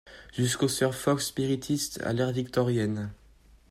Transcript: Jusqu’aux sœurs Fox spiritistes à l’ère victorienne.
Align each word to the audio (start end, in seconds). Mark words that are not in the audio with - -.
Jusqu’aux 0.33 0.67
sœurs 0.67 0.95
Fox 0.95 1.27
spiritistes 1.27 2.01
à 2.03 2.11
l’ère 2.11 2.31
victorienne. 2.31 3.11